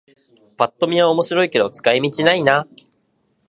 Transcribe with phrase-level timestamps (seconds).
[0.57, 2.65] ぱっと見は面白いけど使い道ないな